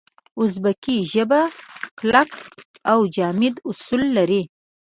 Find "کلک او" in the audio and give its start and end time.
1.99-2.99